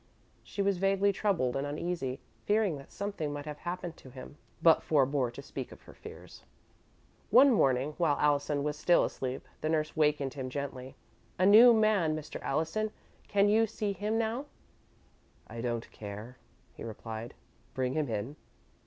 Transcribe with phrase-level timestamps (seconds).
[0.41, 4.81] She was vaguely troubled and uneasy, fearing that something might have happened to him, but
[4.81, 6.43] forebore to speak of her fears.
[7.29, 10.95] One morning, while Allison was still asleep, the nurse wakened him gently.
[11.37, 12.41] "A new man, Mr.
[12.41, 12.89] Allison;
[13.27, 14.45] can you see him now?"
[15.45, 16.39] "I don't care,"
[16.73, 17.35] he replied.
[17.75, 18.37] "Bring him in."